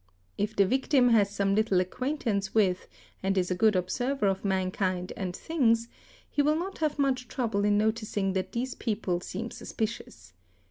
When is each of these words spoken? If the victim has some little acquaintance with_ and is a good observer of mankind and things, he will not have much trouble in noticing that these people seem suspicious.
If 0.35 0.55
the 0.55 0.65
victim 0.65 1.09
has 1.09 1.29
some 1.29 1.53
little 1.53 1.79
acquaintance 1.79 2.55
with_ 2.55 2.87
and 3.21 3.37
is 3.37 3.51
a 3.51 3.55
good 3.55 3.75
observer 3.75 4.25
of 4.25 4.43
mankind 4.43 5.13
and 5.15 5.35
things, 5.35 5.89
he 6.27 6.41
will 6.41 6.57
not 6.57 6.79
have 6.79 6.97
much 6.97 7.27
trouble 7.27 7.63
in 7.65 7.77
noticing 7.77 8.33
that 8.33 8.51
these 8.53 8.73
people 8.73 9.21
seem 9.21 9.51
suspicious. 9.51 10.33